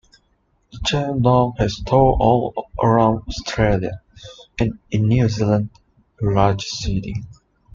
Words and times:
The 0.71 0.79
chain 0.83 1.21
now 1.21 1.53
has 1.59 1.75
stores 1.75 2.17
all 2.19 2.71
around 2.81 3.19
Australia 3.27 4.01
and 4.59 4.79
in 4.89 5.07
New 5.07 5.29
Zealand's 5.29 5.79
largest 6.19 6.79
cities. 6.79 7.23